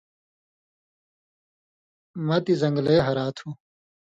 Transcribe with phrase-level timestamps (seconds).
[2.25, 3.49] مہ تی زن٘گلے ہرا تُھو